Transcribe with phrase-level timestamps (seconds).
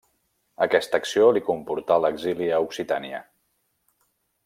[0.65, 3.21] Aquesta acció li comportà l'exili a Occitània.